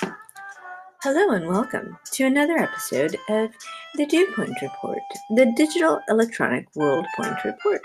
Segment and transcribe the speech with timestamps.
[0.00, 3.50] Hello and welcome to another episode of
[3.96, 7.80] the Dew Point Report, the Digital Electronic World Point Report,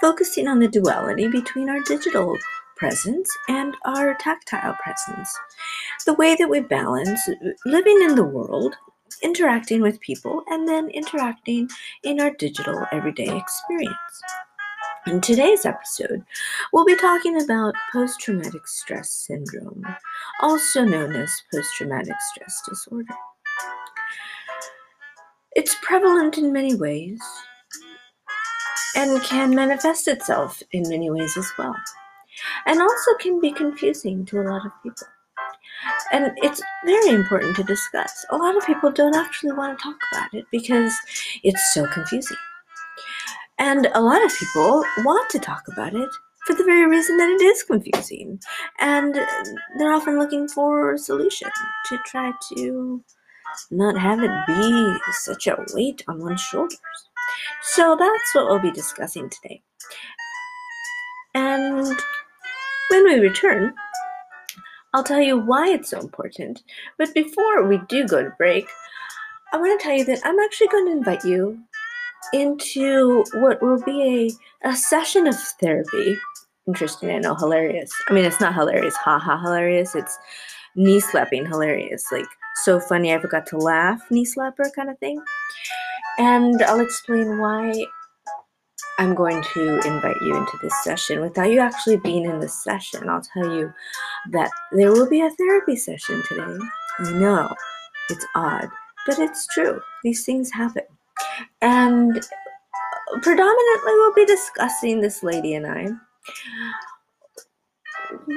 [0.00, 2.36] focusing on the duality between our digital
[2.76, 5.38] presence and our tactile presence,
[6.06, 7.20] the way that we balance
[7.64, 8.74] living in the world,
[9.22, 11.68] interacting with people, and then interacting
[12.02, 14.22] in our digital everyday experience.
[15.06, 16.24] In today's episode,
[16.72, 19.84] we'll be talking about post traumatic stress syndrome,
[20.40, 23.14] also known as post traumatic stress disorder.
[25.54, 27.20] It's prevalent in many ways
[28.96, 31.76] and can manifest itself in many ways as well,
[32.66, 35.06] and also can be confusing to a lot of people.
[36.10, 38.26] And it's very important to discuss.
[38.30, 40.92] A lot of people don't actually want to talk about it because
[41.44, 42.36] it's so confusing.
[43.58, 46.08] And a lot of people want to talk about it
[46.46, 48.40] for the very reason that it is confusing.
[48.78, 49.14] And
[49.78, 51.50] they're often looking for a solution
[51.86, 53.02] to try to
[53.70, 56.78] not have it be such a weight on one's shoulders.
[57.62, 59.62] So that's what we'll be discussing today.
[61.34, 61.96] And
[62.90, 63.74] when we return,
[64.94, 66.62] I'll tell you why it's so important.
[66.98, 68.66] But before we do go to break,
[69.52, 71.58] I want to tell you that I'm actually going to invite you
[72.32, 76.16] into what will be a, a session of therapy.
[76.66, 77.90] Interesting, I know, hilarious.
[78.08, 79.94] I mean, it's not hilarious, haha, hilarious.
[79.94, 80.18] It's
[80.74, 82.10] knee slapping hilarious.
[82.10, 82.26] Like,
[82.56, 85.22] so funny, I forgot to laugh, knee slapper kind of thing.
[86.18, 87.72] And I'll explain why
[88.98, 93.08] I'm going to invite you into this session without you actually being in the session.
[93.08, 93.72] I'll tell you
[94.30, 96.58] that there will be a therapy session today.
[97.00, 97.54] I know
[98.08, 98.68] it's odd,
[99.06, 99.80] but it's true.
[100.02, 100.84] These things happen.
[101.60, 102.14] And
[103.22, 105.88] predominantly, we'll be discussing this lady and I.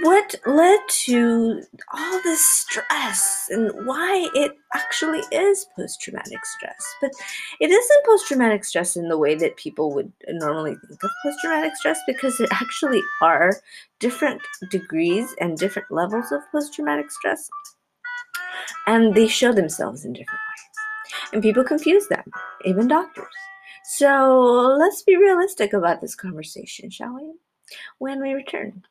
[0.01, 1.61] What led to
[1.93, 6.95] all this stress and why it actually is post traumatic stress.
[7.01, 7.11] But
[7.59, 11.37] it isn't post traumatic stress in the way that people would normally think of post
[11.43, 13.53] traumatic stress because there actually are
[13.99, 14.41] different
[14.71, 17.47] degrees and different levels of post traumatic stress.
[18.87, 20.68] And they show themselves in different ways.
[21.31, 22.23] And people confuse them,
[22.65, 23.25] even doctors.
[23.83, 27.33] So let's be realistic about this conversation, shall we?
[27.99, 28.83] When we return.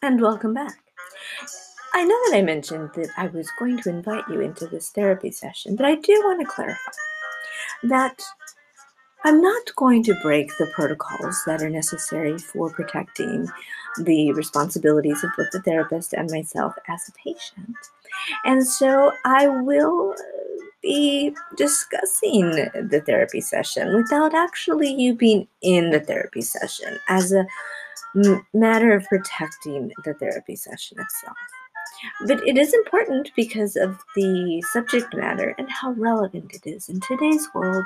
[0.00, 0.78] And welcome back.
[1.92, 5.30] I know that I mentioned that I was going to invite you into this therapy
[5.30, 6.92] session, but I do want to clarify
[7.84, 8.20] that
[9.24, 13.48] I'm not going to break the protocols that are necessary for protecting
[13.98, 17.76] the responsibilities of both the therapist and myself as a patient.
[18.44, 20.14] And so I will
[20.82, 27.46] be discussing the therapy session without actually you being in the therapy session as a
[28.54, 31.36] matter of protecting the therapy session itself.
[32.26, 37.00] But it is important because of the subject matter and how relevant it is in
[37.00, 37.84] today's world,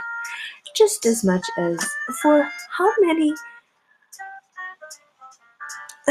[0.75, 1.79] just as much as
[2.23, 3.35] for how many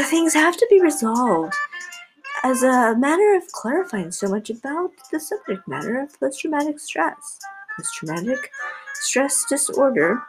[0.04, 1.54] things have to be resolved
[2.44, 7.38] as a matter of clarifying so much about the subject matter of post traumatic stress.
[7.76, 8.50] Post traumatic
[8.94, 10.20] stress disorder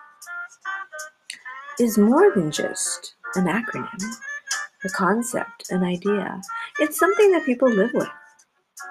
[1.79, 4.15] is more than just an acronym
[4.85, 6.41] a concept, an idea.
[6.79, 8.09] It's something that people live with.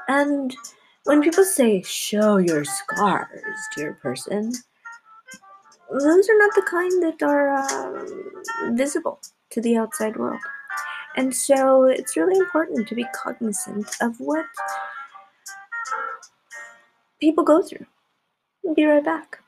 [0.08, 0.54] And
[1.04, 3.42] when people say, show your scars,
[3.76, 4.52] dear person,
[5.90, 9.20] those are not the kind that are um, visible
[9.50, 10.40] to the outside world.
[11.16, 14.46] And so it's really important to be cognizant of what
[17.20, 17.86] people go through.
[18.66, 19.41] I'll be right back.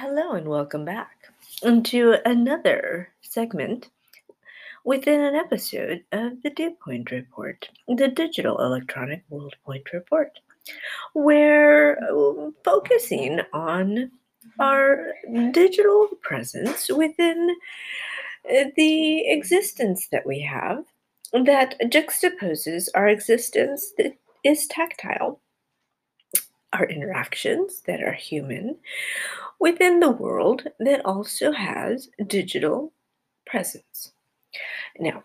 [0.00, 1.26] Hello and welcome back
[1.82, 3.90] to another segment
[4.84, 10.38] within an episode of the Dew Point Report, the Digital Electronic World Point Report,
[11.14, 14.12] where uh, focusing on
[14.60, 15.14] our
[15.50, 17.56] digital presence within
[18.48, 20.84] uh, the existence that we have
[21.32, 24.12] that juxtaposes our existence that
[24.44, 25.40] is tactile
[26.72, 28.76] our interactions that are human
[29.58, 32.92] within the world that also has digital
[33.46, 34.12] presence.
[34.98, 35.24] Now,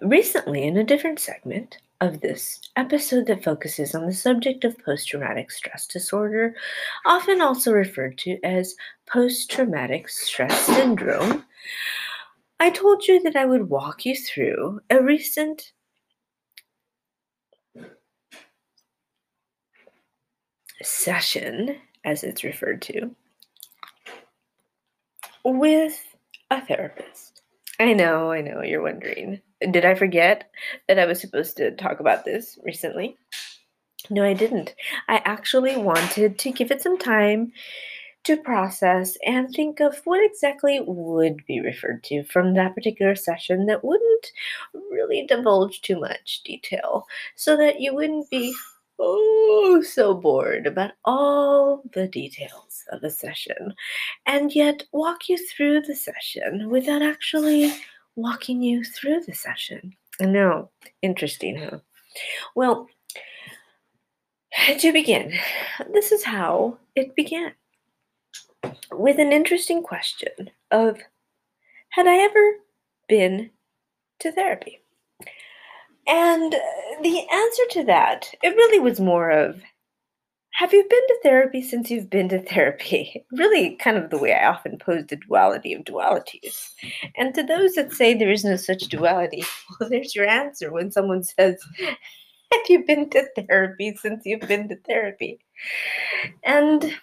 [0.00, 5.08] recently in a different segment, of this episode that focuses on the subject of post
[5.08, 6.54] traumatic stress disorder,
[7.06, 8.74] often also referred to as
[9.06, 11.44] post traumatic stress syndrome,
[12.60, 15.72] I told you that I would walk you through a recent
[20.82, 23.14] session, as it's referred to,
[25.44, 26.02] with
[26.50, 27.42] a therapist.
[27.78, 29.40] I know, I know, you're wondering.
[29.70, 30.50] Did I forget
[30.88, 33.16] that I was supposed to talk about this recently?
[34.10, 34.74] No, I didn't.
[35.08, 37.52] I actually wanted to give it some time
[38.24, 43.66] to process and think of what exactly would be referred to from that particular session
[43.66, 44.32] that wouldn't
[44.90, 47.06] really divulge too much detail
[47.36, 48.52] so that you wouldn't be
[48.98, 53.74] oh so bored about all the details of a session
[54.26, 57.72] and yet walk you through the session without actually
[58.16, 59.94] walking you through the session.
[60.20, 60.70] I know,
[61.02, 61.78] interesting, huh?
[62.54, 62.88] Well,
[64.78, 65.34] to begin,
[65.92, 67.52] this is how it began
[68.92, 70.98] with an interesting question of
[71.90, 72.54] Had I ever
[73.08, 73.50] been
[74.20, 74.80] to therapy?
[76.06, 76.54] And
[77.02, 79.60] the answer to that, it really was more of
[80.56, 83.26] have you been to therapy since you've been to therapy?
[83.30, 86.70] Really, kind of the way I often pose the duality of dualities.
[87.16, 89.44] And to those that say there is no such duality,
[89.80, 94.68] well, there's your answer when someone says, Have you been to therapy since you've been
[94.70, 95.38] to therapy?
[96.42, 96.96] And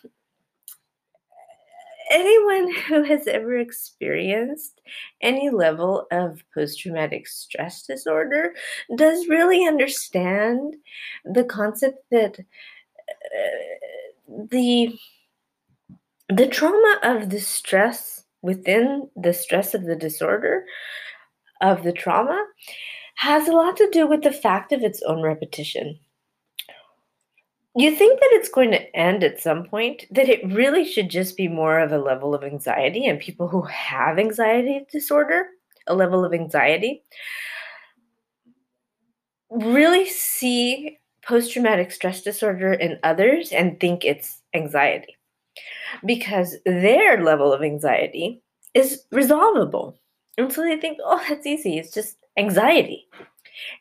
[2.14, 4.82] anyone who has ever experienced
[5.22, 8.54] any level of post traumatic stress disorder
[8.96, 10.76] does really understand
[11.26, 14.98] the concept that uh, the
[16.30, 20.66] the trauma of the stress within the stress of the disorder
[21.62, 22.46] of the trauma
[23.16, 26.00] has a lot to do with the fact of its own repetition.
[27.76, 31.36] You think that it's going to end at some point, that it really should just
[31.36, 35.48] be more of a level of anxiety, and people who have anxiety disorder,
[35.88, 37.02] a level of anxiety,
[39.50, 45.16] really see post traumatic stress disorder in others and think it's anxiety
[46.06, 48.42] because their level of anxiety
[48.74, 49.98] is resolvable.
[50.38, 51.78] And so they think, oh, that's easy.
[51.78, 53.08] It's just anxiety.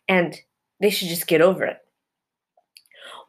[0.08, 0.38] And
[0.80, 1.81] they should just get over it.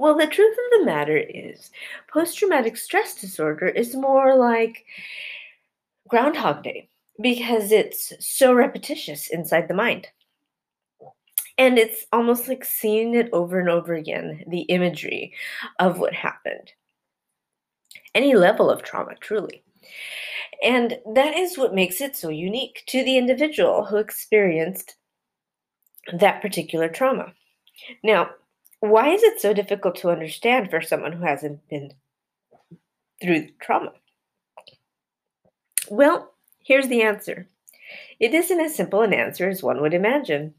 [0.04, 1.72] Well, the truth of the matter is,
[2.12, 4.84] post traumatic stress disorder is more like
[6.10, 6.90] Groundhog Day
[7.22, 10.10] because it's so repetitious inside the mind.
[11.58, 15.34] And it's almost like seeing it over and over again the imagery
[15.80, 16.74] of what happened.
[18.14, 19.64] Any level of trauma, truly.
[20.62, 24.98] And that is what makes it so unique to the individual who experienced
[26.12, 27.34] that particular trauma.
[28.04, 28.32] Now,
[28.84, 31.94] why is it so difficult to understand for someone who hasn't been
[33.22, 33.94] through trauma?
[35.90, 37.48] Well, here's the answer.
[38.20, 40.54] It isn't as simple an answer as one would imagine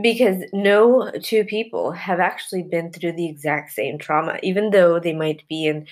[0.00, 5.12] because no two people have actually been through the exact same trauma even though they
[5.12, 5.86] might be in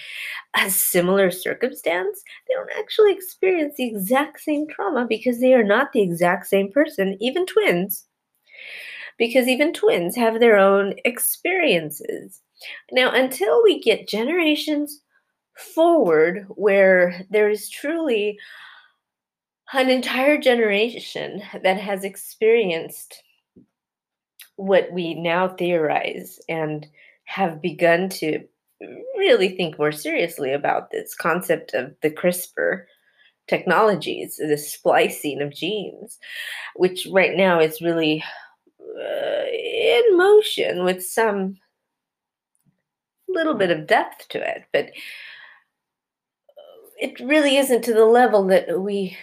[0.57, 5.93] a similar circumstance they don't actually experience the exact same trauma because they are not
[5.93, 8.07] the exact same person even twins
[9.19, 12.41] because even twins have their own experiences.
[12.93, 15.01] Now until we get generations
[15.57, 18.39] forward where there is truly
[19.73, 23.23] an entire generation that has experienced
[24.57, 26.87] what we now theorize and
[27.25, 28.45] have begun to
[29.17, 32.85] really think more seriously about this concept of the CRISPR
[33.47, 36.19] technologies, the splicing of genes,
[36.77, 38.23] which right now is really
[38.99, 41.57] in motion with some
[43.29, 44.91] little bit of depth to it, but
[46.99, 49.17] it really isn't to the level that we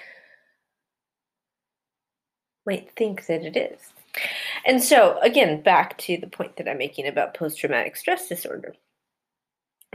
[2.65, 3.79] might think that it is.
[4.65, 8.75] And so, again, back to the point that I'm making about post traumatic stress disorder.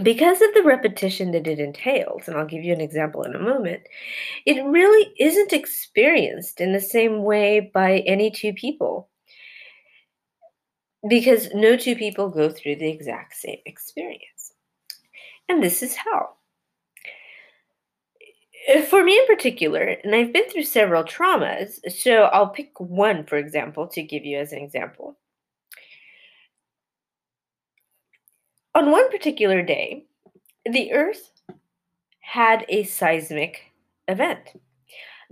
[0.02, 3.38] Because of the repetition that it entails, and I'll give you an example in a
[3.38, 3.82] moment,
[4.44, 9.08] it really isn't experienced in the same way by any two people.
[11.08, 14.52] Because no two people go through the exact same experience.
[15.48, 16.30] And this is how.
[18.74, 23.24] Uh, for me in particular, and I've been through several traumas, so I'll pick one,
[23.24, 25.16] for example, to give you as an example.
[28.74, 30.04] On one particular day,
[30.64, 31.30] the Earth
[32.20, 33.72] had a seismic
[34.08, 34.60] event.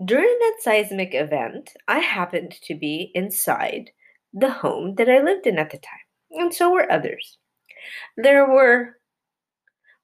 [0.02, 3.90] During that seismic event, I happened to be inside
[4.34, 7.38] the home that I lived in at the time, and so were others.
[8.16, 8.98] There were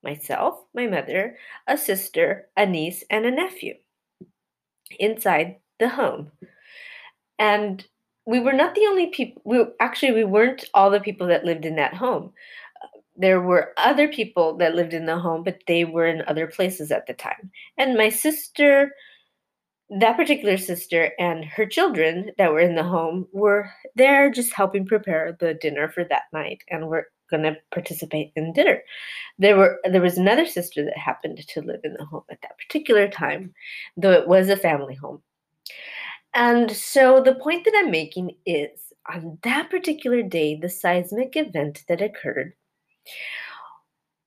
[0.03, 3.75] myself, my mother, a sister, a niece, and a nephew
[4.99, 6.31] inside the home.
[7.39, 7.87] And
[8.27, 11.65] we were not the only people, we, actually, we weren't all the people that lived
[11.65, 12.33] in that home.
[13.17, 16.91] There were other people that lived in the home, but they were in other places
[16.91, 17.51] at the time.
[17.77, 18.93] And my sister,
[19.99, 24.87] that particular sister and her children that were in the home were there just helping
[24.87, 28.83] prepare the dinner for that night and were going to participate in dinner.
[29.39, 32.59] There were there was another sister that happened to live in the home at that
[32.59, 33.53] particular time,
[33.97, 35.23] though it was a family home.
[36.35, 41.85] And so the point that I'm making is on that particular day, the seismic event
[41.89, 42.53] that occurred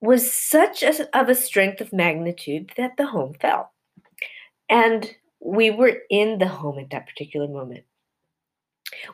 [0.01, 3.71] was such a, of a strength of magnitude that the home fell.
[4.69, 7.83] And we were in the home at that particular moment.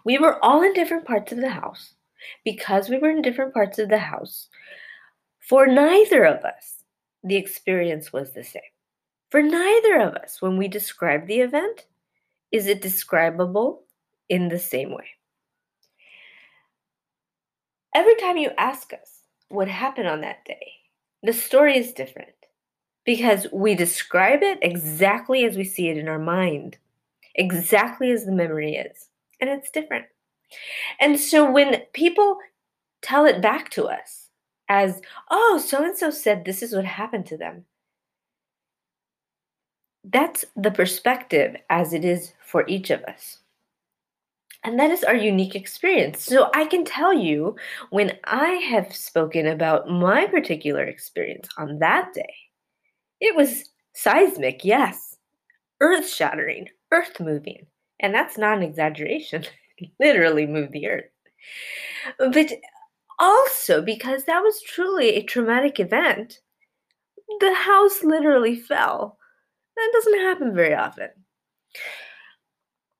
[0.03, 1.93] We were all in different parts of the house
[2.45, 4.49] because we were in different parts of the house,
[5.39, 6.83] for neither of us,
[7.23, 8.61] the experience was the same.
[9.31, 11.85] For neither of us, when we describe the event,
[12.51, 13.83] is it describable
[14.27, 15.05] in the same way.
[17.95, 20.73] Every time you ask us what happened on that day,
[21.23, 22.29] the story is different
[23.05, 26.77] because we describe it exactly as we see it in our mind,
[27.35, 30.05] exactly as the memory is, and it's different.
[30.99, 32.37] And so when people
[33.01, 34.29] tell it back to us
[34.67, 37.65] as, oh, so and so said this is what happened to them,
[40.03, 43.39] that's the perspective as it is for each of us.
[44.63, 46.23] And that is our unique experience.
[46.23, 47.55] So I can tell you
[47.91, 52.33] when I have spoken about my particular experience on that day,
[53.21, 55.17] it was seismic, yes,
[55.81, 57.67] earth shattering, earth moving.
[57.99, 59.45] And that's not an exaggeration.
[59.99, 61.05] literally moved the earth.
[62.17, 62.51] But
[63.19, 66.39] also because that was truly a traumatic event,
[67.39, 69.17] the house literally fell.
[69.75, 71.09] That doesn't happen very often.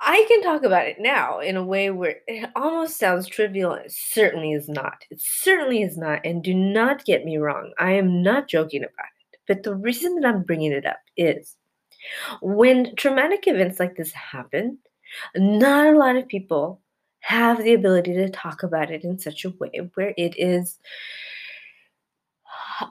[0.02, 3.74] I can talk about it now in a way where it almost sounds trivial.
[3.74, 5.04] It certainly is not.
[5.12, 6.22] It certainly is not.
[6.26, 7.74] And do not get me wrong.
[7.78, 9.09] I am not joking about it.
[9.50, 11.58] But the reason that I'm bringing it up is
[12.40, 14.78] when traumatic events like this happen,
[15.36, 16.82] not a lot of people
[17.22, 20.80] have the ability to talk about it in such a way where it is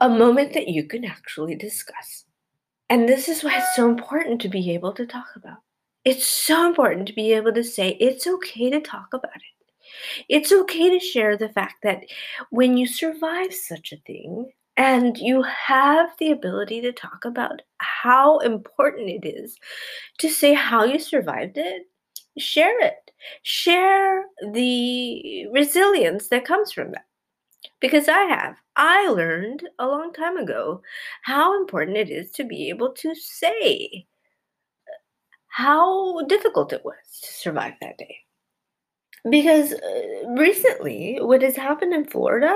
[0.01, 2.25] a moment that you can actually discuss.
[2.89, 5.59] And this is why it's so important to be able to talk about.
[6.03, 10.25] It's so important to be able to say it's okay to talk about it.
[10.27, 12.03] It's okay to share the fact that
[12.49, 18.39] when you survive such a thing and you have the ability to talk about how
[18.39, 19.59] important it is
[20.17, 21.83] to say how you survived it
[22.39, 23.11] share it.
[23.43, 27.05] Share the resilience that comes from that.
[27.81, 28.57] Because I have.
[28.75, 30.81] I learned a long time ago
[31.23, 34.07] how important it is to be able to say
[34.87, 34.97] uh,
[35.47, 38.19] how difficult it was to survive that day.
[39.29, 42.55] Because uh, recently, what has happened in Florida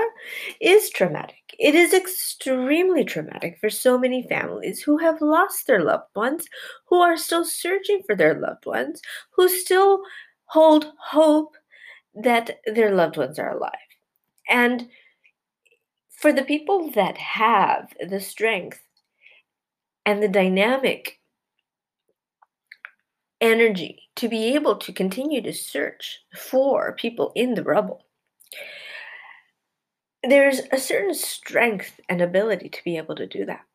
[0.62, 1.56] is traumatic.
[1.60, 6.48] It is extremely traumatic for so many families who have lost their loved ones,
[6.86, 9.02] who are still searching for their loved ones,
[9.36, 10.04] who still
[10.46, 11.56] hold hope
[12.16, 13.72] that their loved ones are alive.
[14.50, 14.88] And
[16.10, 18.82] for the people that have the strength
[20.06, 21.20] and the dynamic
[23.44, 28.06] energy to be able to continue to search for people in the rubble.
[30.24, 33.66] There's a certain strength and ability to be able to do that.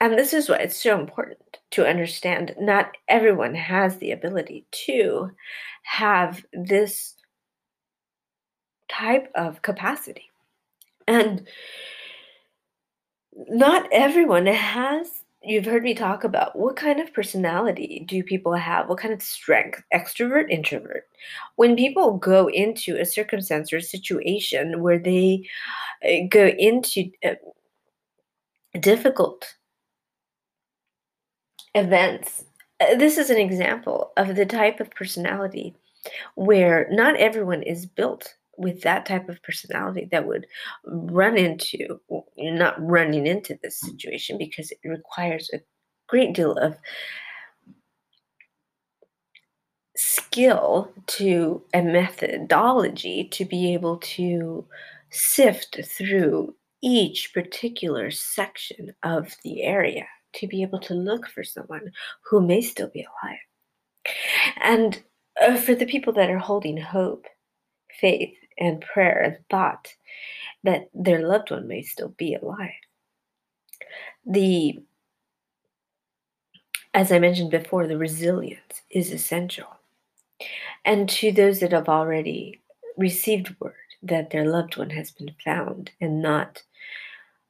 [0.00, 5.30] And this is why it's so important to understand not everyone has the ability to
[5.84, 7.14] have this
[8.88, 10.30] type of capacity.
[11.06, 11.46] And
[13.32, 18.88] not everyone has you've heard me talk about what kind of personality do people have?
[18.88, 19.82] What kind of strength?
[19.94, 21.08] Extrovert introvert.
[21.56, 25.48] When people go into a circumstance or situation where they
[26.04, 27.34] uh, go into uh,
[28.78, 29.54] difficult
[31.74, 32.44] events
[32.80, 35.74] uh, this is an example of the type of personality
[36.34, 40.46] where not everyone is built with that type of personality that would
[40.84, 41.98] run into
[42.36, 45.60] not running into this situation because it requires a
[46.08, 46.76] great deal of
[49.96, 54.66] skill to a methodology to be able to
[55.10, 61.90] sift through each particular section of the area to be able to look for someone
[62.28, 63.38] who may still be alive.
[64.62, 65.02] And
[65.40, 67.26] uh, for the people that are holding hope,
[68.00, 69.94] faith and prayer and thought
[70.62, 72.70] that their loved one may still be alive.
[74.26, 74.80] The
[76.92, 79.68] as I mentioned before, the resilience is essential.
[80.84, 82.60] And to those that have already
[82.96, 86.62] received word that their loved one has been found and not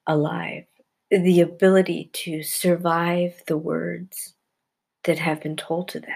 [0.07, 0.65] alive,
[1.11, 4.35] the ability to survive the words
[5.05, 6.11] that have been told to them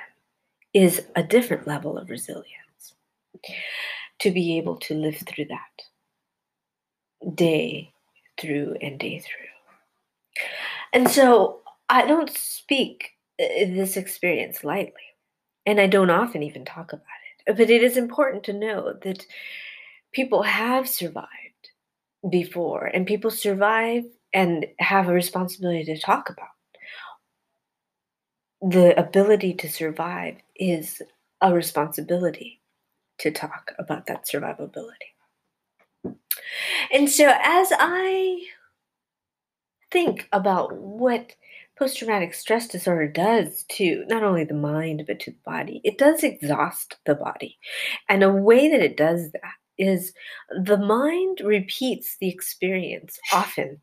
[0.74, 2.94] is a different level of resilience.
[4.24, 7.92] To be able to live through that day
[8.40, 10.44] through and day through.
[10.94, 14.94] And so I don't speak uh, this experience lightly,
[15.66, 17.04] and I don't often even talk about
[17.46, 17.56] it.
[17.58, 19.26] But it is important to know that
[20.12, 21.28] people have survived
[22.30, 26.48] before, and people survive and have a responsibility to talk about.
[28.72, 31.02] The ability to survive is
[31.42, 32.62] a responsibility
[33.18, 35.14] to talk about that survivability.
[36.92, 38.42] And so, as I
[39.90, 41.34] think about what
[41.78, 45.98] post traumatic stress disorder does to not only the mind, but to the body, it
[45.98, 47.58] does exhaust the body.
[48.08, 50.12] And a way that it does that is
[50.64, 53.80] the mind repeats the experience often.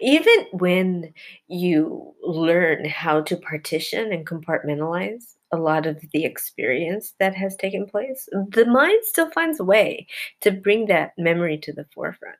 [0.00, 1.14] Even when
[1.48, 7.86] you learn how to partition and compartmentalize a lot of the experience that has taken
[7.86, 10.06] place, the mind still finds a way
[10.40, 12.36] to bring that memory to the forefront.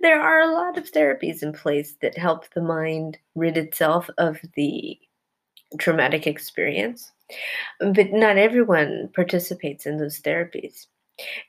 [0.00, 4.38] There are a lot of therapies in place that help the mind rid itself of
[4.54, 4.98] the
[5.78, 7.10] traumatic experience,
[7.80, 10.86] but not everyone participates in those therapies.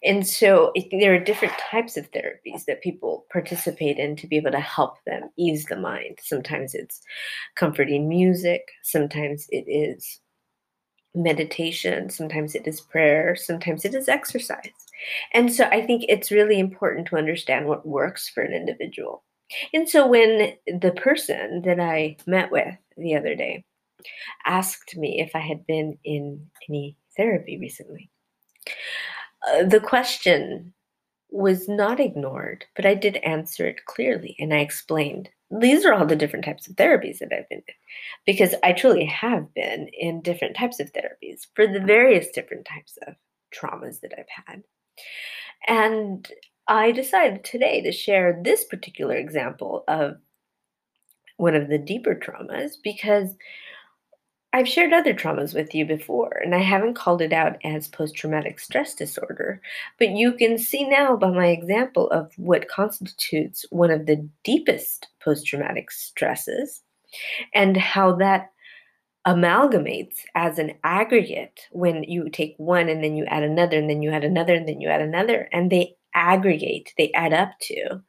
[0.04, 4.38] And so it, there are different types of therapies that people participate in to be
[4.38, 6.20] able to help them ease the mind.
[6.22, 7.02] Sometimes it's
[7.56, 10.20] comforting music, sometimes it is
[11.16, 14.72] meditation, sometimes it is prayer, sometimes it is exercise.
[15.34, 19.24] And so I think it's really important to understand what works for an individual.
[19.74, 23.64] And so when the person that I met with the other day
[24.46, 28.10] asked me if I had been in any therapy recently,
[29.48, 30.74] uh, the question
[31.30, 36.06] was not ignored, but I did answer it clearly and I explained these are all
[36.06, 37.74] the different types of therapies that I've been in
[38.26, 42.98] because I truly have been in different types of therapies for the various different types
[43.08, 43.16] of
[43.54, 44.64] traumas that I've had.
[45.68, 46.28] And
[46.68, 50.16] I decided today to share this particular example of
[51.38, 53.36] one of the deeper traumas because
[54.56, 58.16] I've shared other traumas with you before, and I haven't called it out as post
[58.16, 59.62] traumatic stress disorder,
[60.00, 65.10] but you can see now by my example of what constitutes one of the deepest
[65.22, 66.84] post traumatic stresses
[67.54, 68.52] and how that
[69.28, 74.02] amalgamates as an aggregate when you take one and then you add another and then
[74.02, 78.00] you add another and then you add another and they aggregate they add up to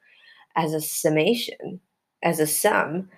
[0.54, 1.80] as a summation
[2.22, 3.08] as a sum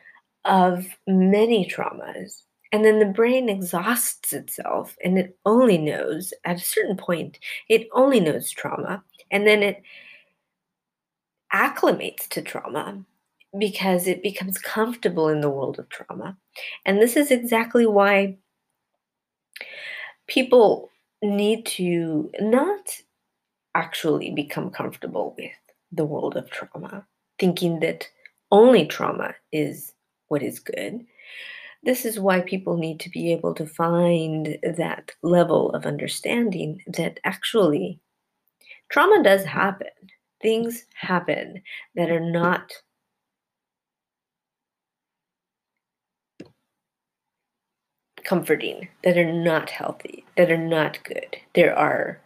[0.46, 6.64] of many traumas and then the brain exhausts itself and it only knows at a
[6.64, 9.82] certain point it only knows trauma and then it
[11.52, 13.04] acclimates to trauma
[13.56, 16.36] because it becomes comfortable in the world of trauma.
[16.84, 18.36] And this is exactly why
[20.26, 20.90] people
[21.22, 22.90] need to not
[23.74, 25.52] actually become comfortable with
[25.92, 27.06] the world of trauma,
[27.38, 28.06] thinking that
[28.50, 29.94] only trauma is
[30.28, 31.06] what is good.
[31.84, 37.20] This is why people need to be able to find that level of understanding that
[37.24, 38.00] actually
[38.90, 39.88] trauma does happen.
[40.42, 41.62] Things happen
[41.94, 42.72] that are not
[48.24, 51.36] comforting, that are not healthy, that are not good.
[51.54, 52.20] There are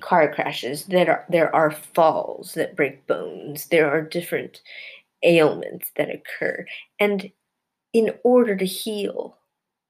[0.00, 3.66] car crashes, that are there are falls that break bones.
[3.66, 4.60] There are different
[5.22, 6.66] ailments that occur.
[6.98, 7.30] And
[7.92, 9.38] in order to heal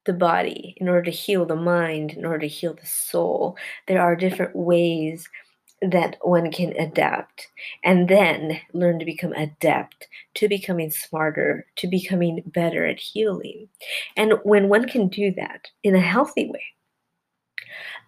[0.04, 3.56] the body, in order to heal the mind, in order to heal the soul,
[3.86, 5.28] there are different ways
[5.80, 7.48] that one can adapt
[7.84, 13.68] and then learn to become adept to becoming smarter, to becoming better at healing.
[14.16, 16.64] And when one can do that in a healthy way,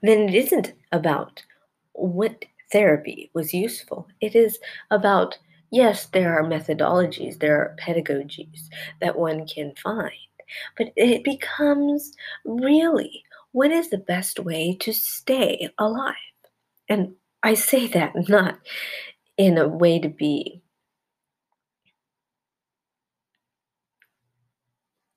[0.02, 1.42] then it isn't about
[1.92, 4.08] what therapy was useful.
[4.20, 4.58] It is
[4.90, 5.38] about,
[5.70, 8.68] yes, there are methodologies, there are pedagogies
[9.00, 10.12] that one can find,
[10.76, 12.12] but it becomes
[12.44, 16.14] really what is the best way to stay alive?
[16.88, 18.58] And I say that not
[19.36, 20.62] in a way to be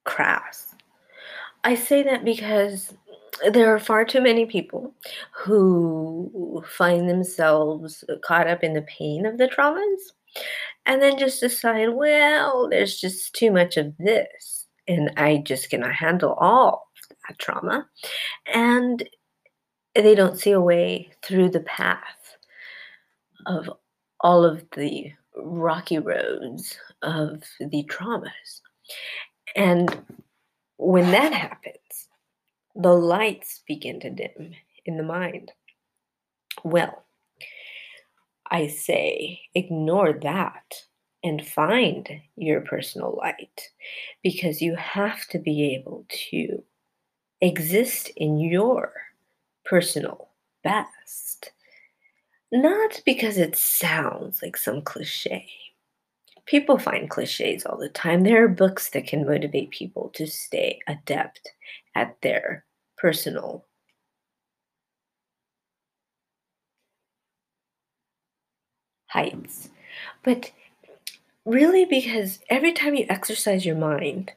[0.05, 0.75] crass.
[1.63, 2.93] I say that because
[3.51, 4.93] there are far too many people
[5.31, 10.11] who find themselves caught up in the pain of the traumas
[10.85, 15.93] and then just decide, well, there's just too much of this, and I just cannot
[15.93, 16.89] handle all
[17.27, 17.87] that trauma.
[18.53, 19.07] And
[19.95, 22.37] they don't see a way through the path
[23.45, 23.69] of
[24.21, 28.61] all of the rocky roads of the traumas.
[29.55, 30.03] And
[30.77, 32.07] when that happens,
[32.75, 34.53] the lights begin to dim
[34.85, 35.51] in the mind.
[36.63, 37.02] Well,
[38.51, 40.83] I say ignore that
[41.23, 43.69] and find your personal light
[44.21, 46.63] because you have to be able to
[47.41, 48.93] exist in your
[49.65, 50.29] personal
[50.63, 51.51] best.
[52.51, 55.47] Not because it sounds like some cliche.
[56.45, 58.23] People find cliches all the time.
[58.23, 61.49] There are books that can motivate people to stay adept
[61.95, 62.65] at their
[62.97, 63.65] personal
[69.13, 69.69] heights.
[70.23, 70.51] But
[71.45, 74.33] really, because every time you exercise your mind,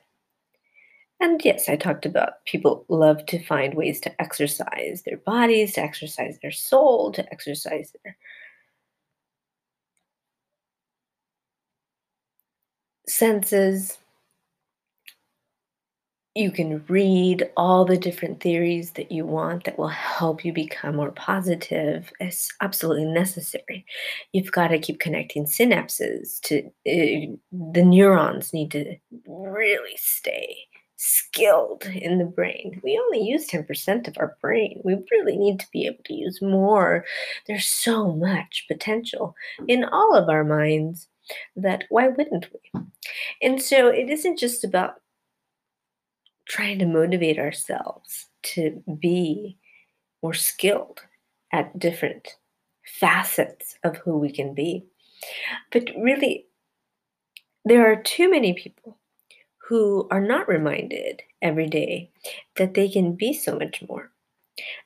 [1.19, 5.83] and yes, I talked about people love to find ways to exercise their bodies, to
[5.83, 8.17] exercise their soul, to exercise their
[13.09, 13.99] senses
[16.37, 20.97] you can read all the different theories that you want that will help you become
[20.97, 22.13] more positive.
[22.21, 23.87] It's absolutely necessary.
[24.33, 27.37] You've got to keep connecting synapses to uh,
[27.73, 28.97] the neurons need to
[29.27, 30.57] really stay
[30.97, 32.81] skilled in the brain.
[32.83, 34.81] We only use 10% of our brain.
[34.85, 37.05] We really need to be able to use more.
[37.47, 39.35] There's so much potential
[39.69, 41.09] in all of our minds
[41.57, 42.81] that why wouldn't we?
[43.43, 44.97] And so it isn't just about
[46.47, 49.59] trying to motivate ourselves to be
[50.23, 51.01] more skilled
[51.53, 52.37] at different
[52.85, 54.85] facets of who we can be.
[55.73, 56.47] But really,
[57.65, 58.99] there are too many people
[59.69, 62.11] who are not reminded every day
[62.57, 64.13] that they can be so much more.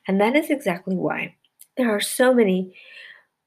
[0.07, 1.35] And that is exactly why
[1.77, 2.75] there are so many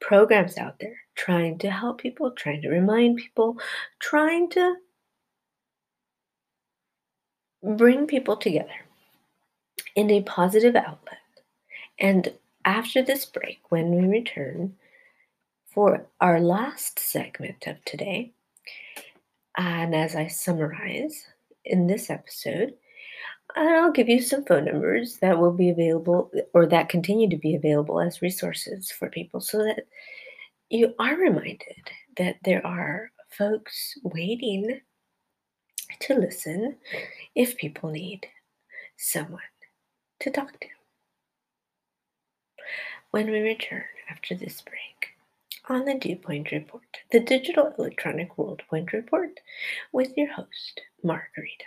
[0.00, 3.59] programs out there trying to help people, trying to remind people,
[3.98, 4.77] trying to
[7.64, 8.85] bring people together
[9.96, 11.18] in a positive outlet.
[11.98, 12.33] And
[12.64, 14.74] after this break, when we return
[15.72, 18.33] for our last segment of today,
[19.57, 21.27] and as I summarize
[21.64, 22.74] in this episode,
[23.57, 27.55] I'll give you some phone numbers that will be available or that continue to be
[27.55, 29.87] available as resources for people so that
[30.70, 34.81] you are reminded that there are folks waiting
[36.01, 36.77] to listen
[37.35, 38.29] if people need
[38.97, 39.40] someone
[40.20, 40.68] to talk to.
[43.11, 45.11] When we return after this break
[45.68, 49.40] on the Dew Point Report, the digital electronic world point report
[49.92, 51.64] with your host, Margarita.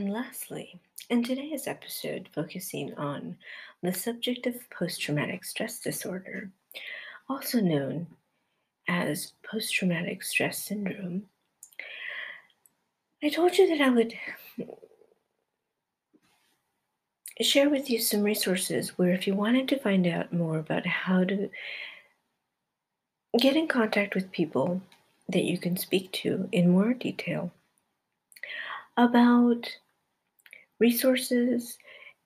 [0.00, 3.36] Lastly, in today's episode, focusing on
[3.82, 6.50] the subject of post traumatic stress disorder,
[7.28, 8.06] also known
[8.88, 11.24] as post traumatic stress syndrome,
[13.22, 14.14] I told you that I would
[17.40, 21.24] share with you some resources where, if you wanted to find out more about how
[21.24, 21.50] to
[23.38, 24.80] get in contact with people
[25.28, 27.52] that you can speak to in more detail
[28.96, 29.76] about
[30.82, 31.78] resources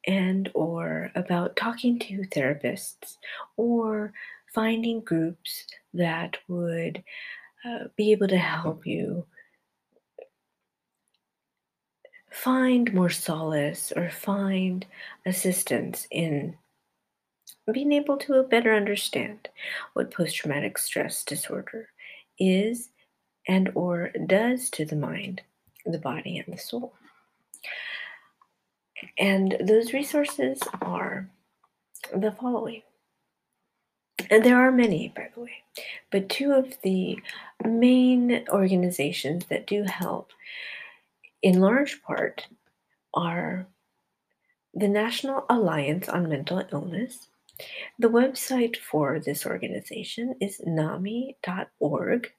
[0.07, 3.17] and or about talking to therapists
[3.59, 4.15] or
[4.55, 7.05] finding groups that would
[7.67, 9.27] uh, be able to help you
[12.31, 14.87] find more solace or find
[15.27, 16.57] assistance in
[17.75, 19.51] being able to better understand
[19.93, 21.89] what post-traumatic stress disorder
[22.39, 22.89] is
[23.49, 25.43] and or does to the mind
[25.85, 26.95] the body and the soul
[29.19, 31.29] and those resources are
[32.15, 32.83] the following.
[34.31, 35.63] And there are many, by the way,
[36.11, 37.19] but two of the
[37.65, 40.31] main organizations that do help
[41.43, 42.47] in large part
[43.15, 43.67] are
[44.75, 47.29] the National Alliance on Mental Illness.
[47.99, 52.31] The website for this organization is nami.org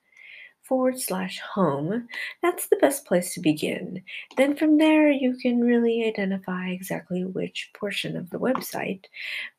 [0.67, 2.08] forward slash home,
[2.41, 4.03] that's the best place to begin.
[4.36, 9.06] Then from there, you can really identify exactly which portion of the website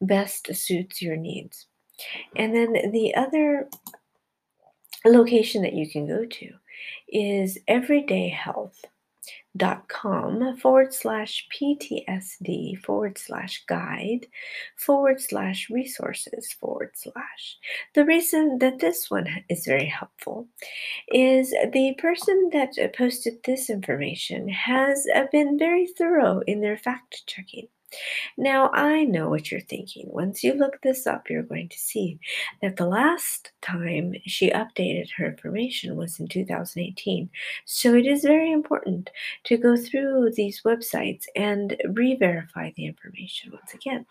[0.01, 1.67] best suits your needs.
[2.37, 3.69] And then the other
[5.05, 6.53] location that you can go to
[7.09, 8.85] is Everyday Health
[9.57, 14.27] dot com forward slash PTSD forward slash guide
[14.77, 17.57] forward slash resources forward slash.
[17.95, 20.47] The reason that this one is very helpful
[21.09, 27.23] is the person that posted this information has uh, been very thorough in their fact
[27.27, 27.69] checking.
[28.37, 30.09] Now, I know what you're thinking.
[30.09, 32.19] Once you look this up, you're going to see
[32.63, 37.31] that the last time she updated her information was in 2018.
[37.65, 39.11] So it is very important
[39.45, 44.07] to go through these websites and re verify the information once again.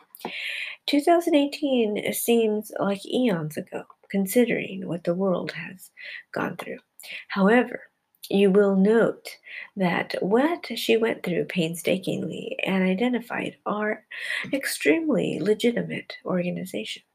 [0.88, 5.92] 2018 seems like eons ago, considering what the world has
[6.32, 6.80] gone through.
[7.28, 7.84] However,
[8.30, 9.38] you will note
[9.76, 14.04] that what she went through painstakingly and identified are
[14.54, 17.06] extremely legitimate organizations.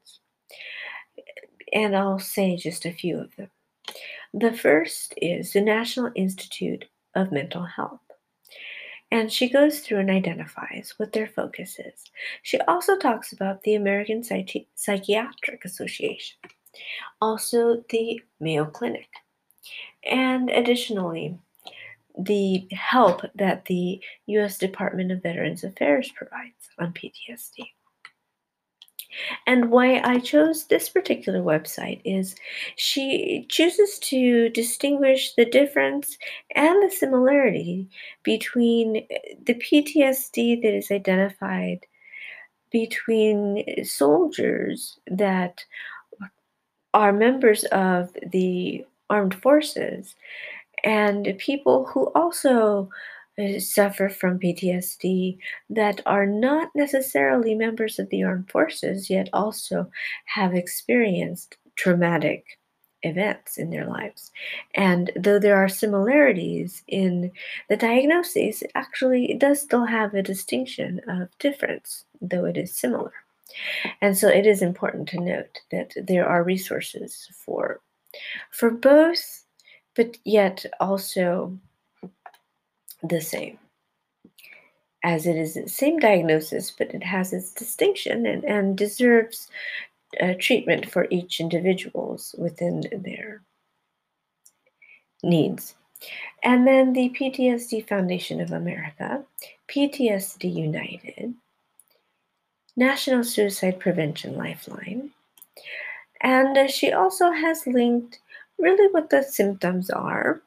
[1.71, 3.49] And I'll say just a few of them.
[4.33, 7.99] The first is the National Institute of Mental Health.
[9.11, 12.03] And she goes through and identifies what their focus is.
[12.41, 16.37] She also talks about the American Psychi- Psychiatric Association,
[17.21, 19.09] also the Mayo Clinic,
[20.09, 21.37] and additionally,
[22.17, 24.57] the help that the U.S.
[24.57, 27.65] Department of Veterans Affairs provides on PTSD.
[29.45, 32.35] And why I chose this particular website is
[32.75, 36.17] she chooses to distinguish the difference
[36.55, 37.87] and the similarity
[38.23, 39.05] between
[39.45, 41.85] the PTSD that is identified
[42.71, 45.63] between soldiers that
[46.95, 50.15] are members of the armed forces
[50.83, 52.89] and people who also
[53.39, 55.37] uh, suffer from PTSD
[55.69, 59.89] that are not necessarily members of the armed forces, yet also
[60.25, 62.59] have experienced traumatic
[63.01, 64.31] events in their lives.
[64.75, 67.31] And though there are similarities in
[67.69, 73.13] the diagnoses, actually it does still have a distinction of difference, though it is similar.
[74.01, 77.81] And so it is important to note that there are resources for
[78.51, 79.45] for both,
[79.95, 81.57] but yet also
[83.01, 83.59] the same.
[85.03, 89.49] As it is the same diagnosis, but it has its distinction and, and deserves
[90.21, 93.41] uh, treatment for each individuals within their
[95.23, 95.75] needs.
[96.43, 99.23] And then the PTSD Foundation of America,
[99.69, 101.33] PTSD United,
[102.75, 105.11] National Suicide Prevention Lifeline,
[106.23, 108.19] and uh, she also has linked
[108.57, 110.41] really what the symptoms are,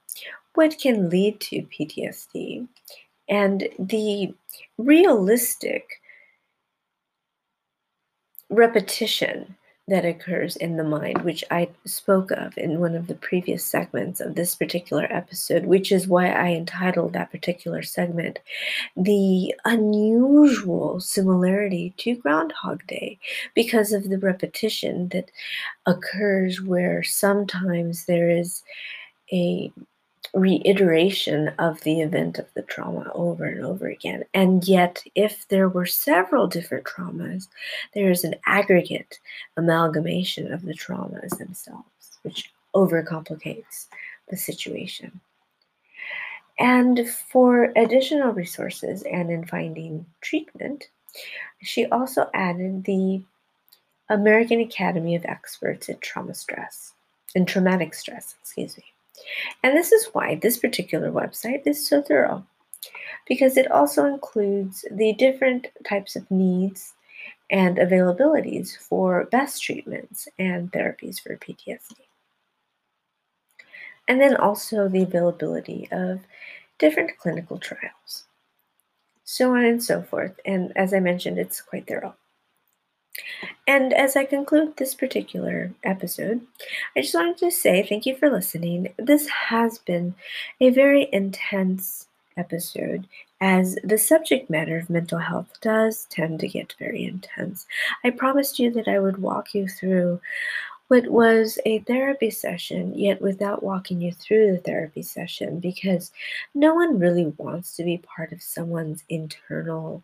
[0.54, 2.66] what can lead to PTSD,
[3.28, 4.34] and the
[4.78, 6.00] realistic
[8.48, 9.56] repetition
[9.88, 14.20] that occurs in the mind, which I spoke of in one of the previous segments
[14.20, 18.40] of this particular episode, which is why I entitled that particular segment
[18.96, 23.18] The Unusual Similarity to Groundhog Day,
[23.54, 25.30] because of the repetition that
[25.86, 28.64] occurs where sometimes there is
[29.32, 29.72] a
[30.34, 34.24] reiteration of the event of the trauma over and over again.
[34.34, 37.48] And yet, if there were several different traumas,
[37.94, 39.18] there is an aggregate
[39.56, 43.86] amalgamation of the traumas themselves, which overcomplicates
[44.28, 45.20] the situation.
[46.58, 50.88] And for additional resources and in finding treatment,
[51.62, 53.22] she also added the
[54.08, 56.92] American Academy of Experts in Trauma Stress,
[57.34, 58.84] in Traumatic Stress, excuse me.
[59.62, 62.44] And this is why this particular website is so thorough,
[63.26, 66.94] because it also includes the different types of needs
[67.50, 71.94] and availabilities for best treatments and therapies for PTSD.
[74.08, 76.20] And then also the availability of
[76.78, 78.24] different clinical trials,
[79.24, 80.38] so on and so forth.
[80.44, 82.14] And as I mentioned, it's quite thorough.
[83.66, 86.46] And as I conclude this particular episode,
[86.96, 88.92] I just wanted to say thank you for listening.
[88.98, 90.14] This has been
[90.60, 93.06] a very intense episode
[93.40, 97.66] as the subject matter of mental health does tend to get very intense.
[98.04, 100.20] I promised you that I would walk you through
[100.88, 106.12] what was a therapy session, yet without walking you through the therapy session, because
[106.54, 110.02] no one really wants to be part of someone's internal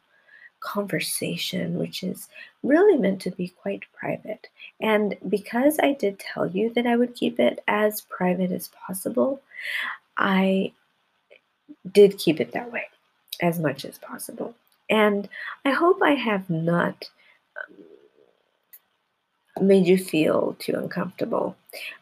[0.62, 2.28] conversation, which is
[2.62, 4.48] really meant to be quite private.
[4.80, 9.42] And because I did tell you that I would keep it as private as possible,
[10.16, 10.72] I
[11.90, 12.84] did keep it that way
[13.40, 14.54] as much as possible.
[14.88, 15.28] And
[15.64, 17.08] I hope I have not
[19.56, 21.56] um, made you feel too uncomfortable.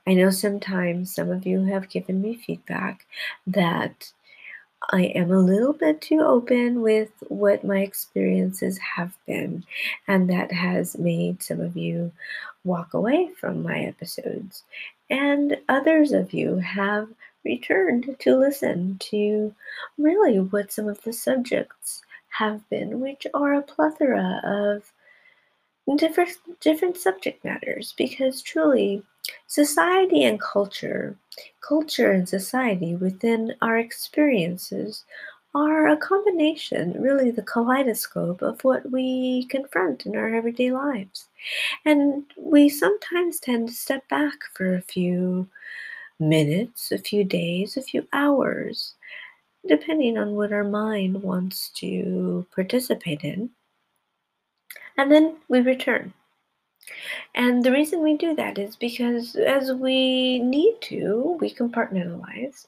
[0.06, 3.06] I know sometimes some of you have given me feedback
[3.46, 4.12] that
[4.92, 9.64] I am a little bit too open with what my experiences have been,
[10.08, 12.10] and that has made some of you
[12.64, 14.64] walk away from my episodes.
[15.08, 17.08] And others of you have
[17.44, 19.54] returned to listen to
[19.96, 24.92] really what some of the subjects have been, which are a plethora of
[25.96, 29.02] different different subject matters because truly
[29.46, 31.16] society and culture
[31.60, 35.04] culture and society within our experiences
[35.54, 41.26] are a combination really the kaleidoscope of what we confront in our everyday lives
[41.84, 45.48] and we sometimes tend to step back for a few
[46.18, 48.94] minutes a few days a few hours
[49.66, 53.50] depending on what our mind wants to participate in
[55.00, 56.12] and then we return.
[57.34, 62.66] And the reason we do that is because as we need to, we compartmentalize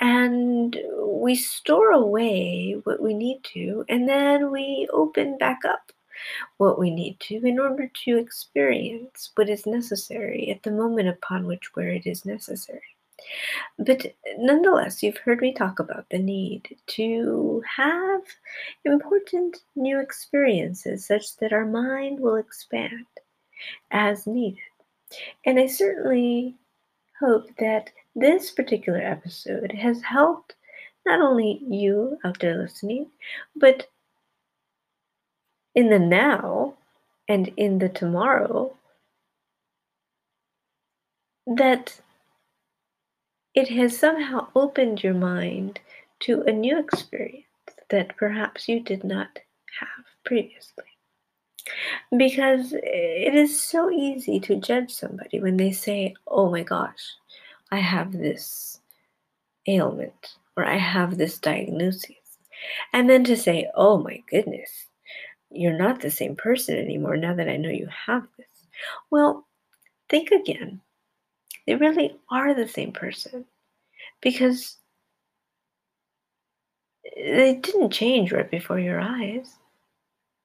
[0.00, 5.92] and we store away what we need to, and then we open back up
[6.56, 11.46] what we need to in order to experience what is necessary at the moment upon
[11.46, 12.96] which where it is necessary.
[13.78, 18.22] But nonetheless, you've heard me talk about the need to have
[18.84, 23.06] important new experiences such that our mind will expand
[23.90, 24.58] as needed.
[25.44, 26.54] And I certainly
[27.20, 30.54] hope that this particular episode has helped
[31.06, 33.06] not only you out there listening,
[33.54, 33.86] but
[35.74, 36.74] in the now
[37.28, 38.74] and in the tomorrow,
[41.46, 42.00] that
[43.54, 45.80] it has somehow opened your mind
[46.20, 47.44] to a new experience
[47.88, 49.38] that perhaps you did not
[49.80, 50.95] have previously.
[52.16, 57.14] Because eh, it is so easy to judge somebody when they say, Oh my gosh,
[57.70, 58.80] I have this
[59.66, 62.16] ailment or I have this diagnosis.
[62.92, 64.86] And then to say, Oh my goodness,
[65.50, 68.66] you're not the same person anymore now that I know you have this.
[69.10, 69.46] Well,
[70.08, 70.80] think again
[71.66, 73.44] they really are the same person
[74.20, 74.78] because
[77.16, 79.56] eh, they didn't change right before your eyes.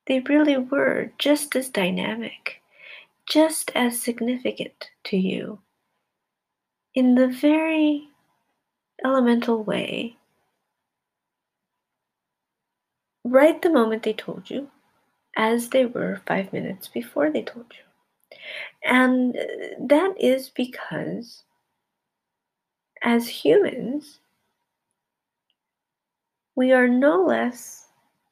[0.08, 2.62] They really were just as dynamic,
[3.30, 5.60] just as significant to you
[6.94, 8.10] in the very
[9.04, 10.18] elemental way
[13.24, 14.70] right the moment they told you,
[15.38, 18.38] as they were five minutes before they told you.
[18.84, 21.44] And uh, that is because,
[23.04, 24.20] as humans,
[26.56, 27.88] we are no less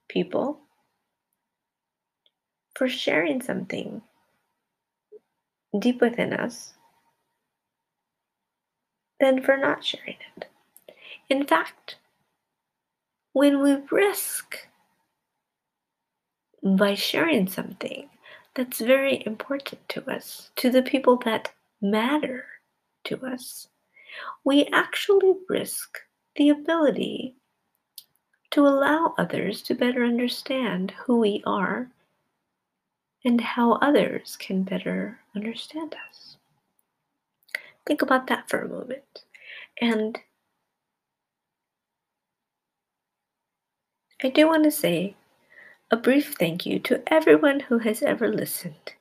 [0.07, 0.59] people
[2.79, 4.01] for sharing something
[5.77, 6.75] deep within us
[9.19, 10.45] than for not sharing it.
[11.29, 11.97] In fact,
[13.33, 14.55] when we risk
[16.63, 18.09] by sharing something
[18.55, 22.45] that's very important to us, to the people that matter
[23.03, 23.67] to us,
[24.45, 25.99] we actually risk
[26.37, 27.35] the ability
[28.51, 31.91] to allow others to better understand who we are
[33.25, 36.37] and how others can better understand us.
[37.85, 39.23] Think about that for a moment.
[39.81, 40.19] And
[44.23, 45.15] I do want to say
[45.91, 48.93] a brief thank you to everyone who has ever listened.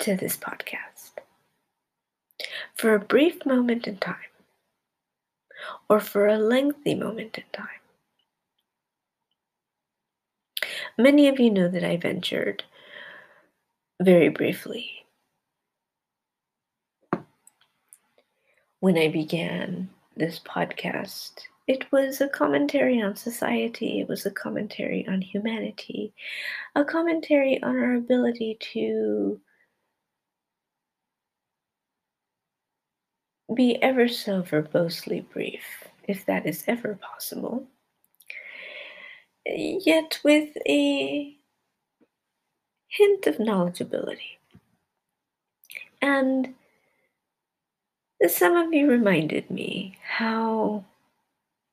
[0.00, 1.12] To this podcast.
[2.74, 4.16] For a brief moment in time,
[5.88, 7.79] or for a lengthy moment in time.
[11.00, 12.62] Many of you know that I ventured
[14.02, 15.06] very briefly
[18.80, 21.40] when I began this podcast.
[21.66, 26.12] It was a commentary on society, it was a commentary on humanity,
[26.74, 29.40] a commentary on our ability to
[33.54, 35.62] be ever so verbosely brief,
[36.06, 37.66] if that is ever possible,
[39.46, 41.36] yet with a
[42.88, 44.38] hint of knowledgeability.
[46.02, 46.54] And
[48.28, 50.84] some of you reminded me how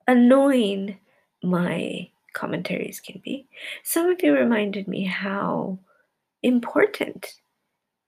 [0.07, 0.97] annoying
[1.43, 3.47] my commentaries can be,
[3.83, 5.79] some of you reminded me how
[6.43, 7.33] important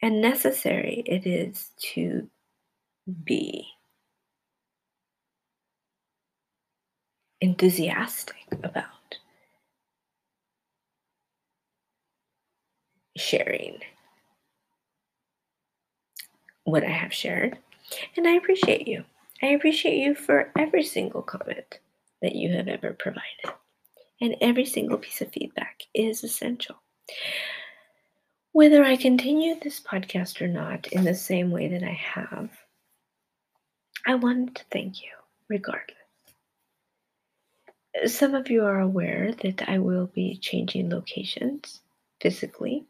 [0.01, 2.29] and necessary it is to
[3.23, 3.67] be
[7.41, 8.98] enthusiastic about
[13.19, 13.79] sharing
[16.63, 17.57] what I have shared.
[18.15, 19.03] And I appreciate you.
[19.41, 21.79] I appreciate you for every single comment
[22.21, 23.55] that you have ever provided.
[24.21, 26.75] And every single piece of feedback is essential.
[28.51, 32.49] Whether I continue this podcast or not in the same way that I have,
[34.05, 35.11] I wanted to thank you
[35.47, 35.95] regardless.
[38.07, 41.81] Some of you are aware that I will be changing locations
[42.21, 42.85] physically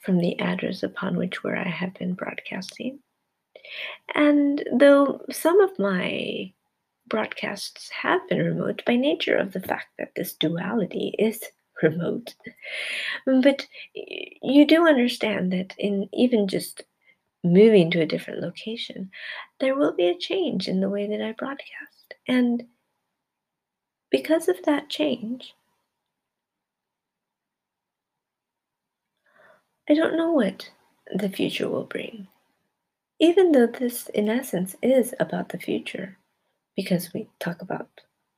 [0.00, 3.00] from the address upon which where I have been broadcasting.
[4.14, 6.52] And though some of my
[7.08, 11.42] broadcasts have been remote by nature of the fact that this duality is
[11.82, 12.34] remote,
[13.26, 16.84] but you do understand that in even just
[17.44, 19.10] moving to a different location,
[19.60, 22.14] there will be a change in the way that I broadcast.
[22.26, 22.64] And
[24.10, 25.54] because of that change,
[29.88, 30.70] I don't know what
[31.14, 32.28] the future will bring.
[33.20, 36.18] Even though this, in essence, is about the future,
[36.76, 37.88] because we talk about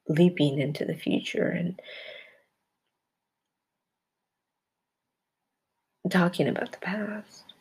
[0.08, 1.80] leaping into the future and
[6.08, 7.52] talking about the past,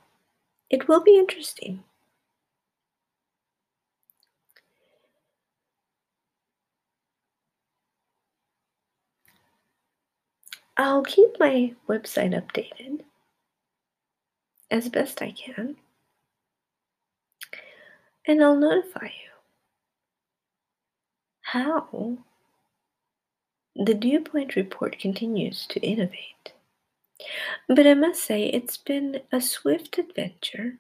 [0.70, 1.84] it will be interesting.
[10.78, 13.02] I'll keep my website updated
[14.72, 15.76] as best I can,
[18.28, 19.30] and I'll notify you
[21.42, 22.18] how
[23.76, 26.54] the Dew Point Report continues to innovate.
[27.68, 30.78] But I must say, it's been a swift adventure.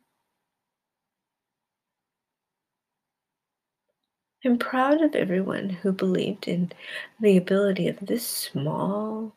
[4.45, 6.71] I'm proud of everyone who believed in
[7.19, 9.35] the ability of this small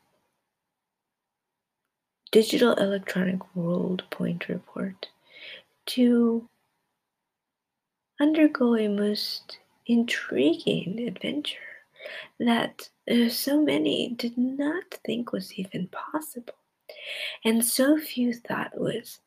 [2.32, 5.08] digital electronic world point report
[5.86, 6.48] to
[8.20, 11.58] undergo a most intriguing adventure
[12.40, 16.54] that uh, so many did not think was even possible,
[17.44, 19.20] and so few thought was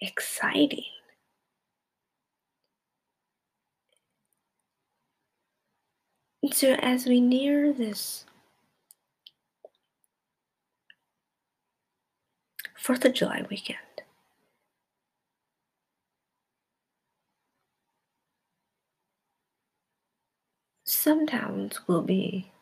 [0.00, 0.84] exciting.
[6.52, 8.26] So, as we near this
[12.84, 13.78] Fourth of July weekend,
[20.84, 22.52] some towns will be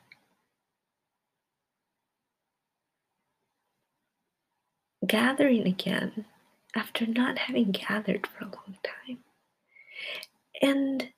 [5.04, 6.26] gathering again
[6.72, 9.18] after not having gathered for a long time.
[10.62, 11.08] And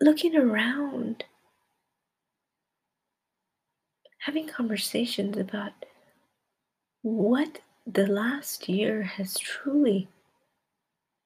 [0.00, 1.24] looking around,
[4.20, 5.72] having conversations about
[7.04, 10.08] what the last year has truly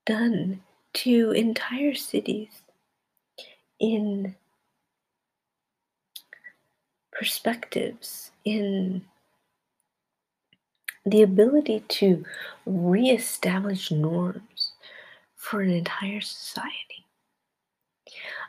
[0.05, 0.61] done
[0.93, 2.49] to entire cities
[3.79, 4.35] in
[7.13, 9.03] perspectives, in
[11.07, 12.25] the ability to
[12.67, 14.73] reestablish norms
[15.37, 17.07] for an entire society.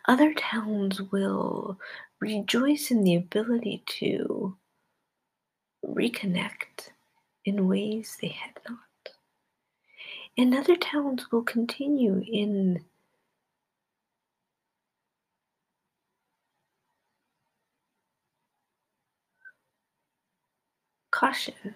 [0.07, 1.77] Other towns will
[2.19, 4.57] rejoice in the ability to
[5.85, 6.89] reconnect
[7.45, 8.79] in ways they had not.
[10.37, 12.83] And other towns will continue in
[21.11, 21.75] caution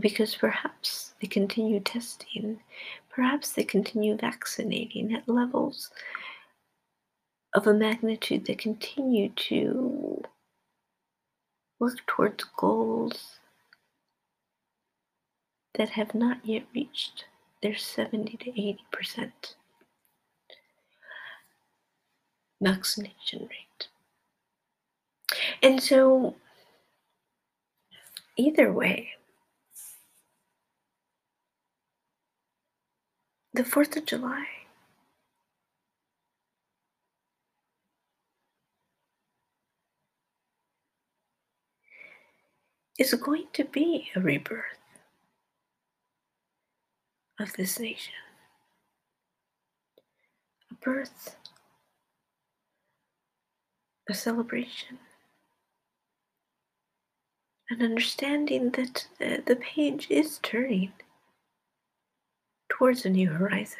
[0.00, 2.60] because perhaps they continue testing,
[3.08, 5.90] perhaps they continue vaccinating at levels
[7.54, 10.22] of a magnitude that continue to
[11.78, 13.38] work towards goals
[15.78, 17.24] that have not yet reached
[17.62, 19.32] their 70 to 80%
[22.60, 23.88] vaccination rate.
[25.62, 26.34] And so,
[28.36, 29.10] either way,
[33.54, 34.46] the 4th of July
[42.98, 44.77] is going to be a rebirth
[47.38, 48.14] of this nation.
[50.70, 51.36] A birth
[54.08, 54.98] a celebration,
[57.68, 60.92] an understanding that the page is turning
[62.70, 63.78] towards a new horizon.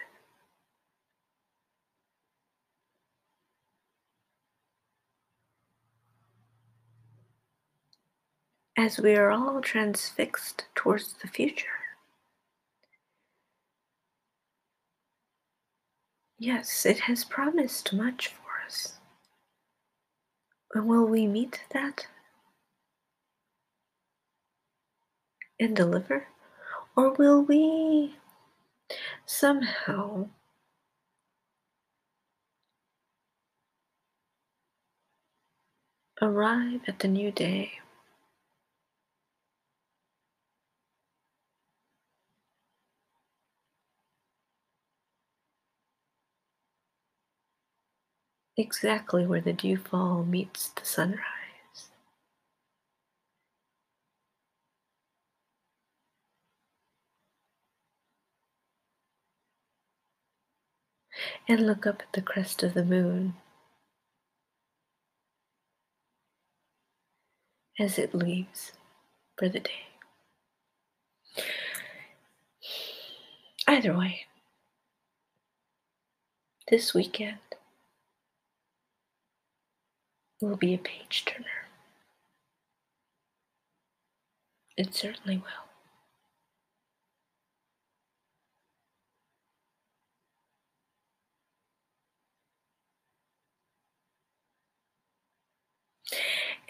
[8.77, 11.88] As we are all transfixed towards the future.
[16.39, 18.99] Yes, it has promised much for us.
[20.74, 22.07] Will we meet that
[25.59, 26.28] and deliver?
[26.97, 28.16] Or will we
[29.26, 30.28] somehow
[36.22, 37.80] arrive at the new day
[48.59, 51.23] exactly where the dewfall meets the sunrise.
[61.49, 63.35] And look up at the crest of the moon
[67.79, 68.73] as it leaves
[69.39, 69.87] for the day.
[73.67, 74.27] Either way,
[76.71, 77.39] this weekend
[80.41, 81.47] will be a page turner.
[84.76, 85.68] It certainly will.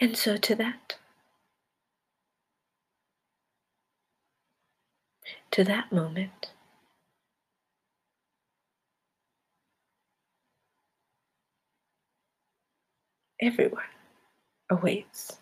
[0.01, 0.95] And so, to that,
[5.51, 6.51] to that moment,
[13.41, 13.83] everyone
[14.69, 15.37] awaits.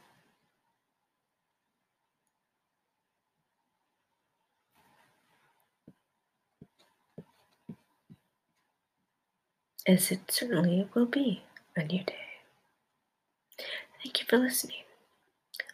[9.88, 11.44] As it certainly will be
[11.76, 12.16] a new day.
[14.04, 14.84] Thank you for listening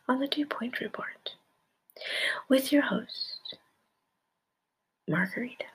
[0.08, 1.32] on the Dew Point Report
[2.48, 3.58] with your host,
[5.08, 5.66] Margarita.